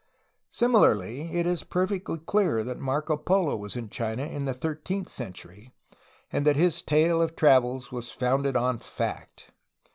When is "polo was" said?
3.15-3.75